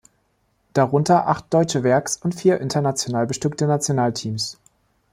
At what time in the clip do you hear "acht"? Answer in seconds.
1.27-1.53